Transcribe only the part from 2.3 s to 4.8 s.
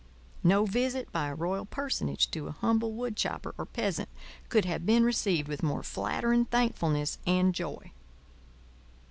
to a humble woodchopper or peasant could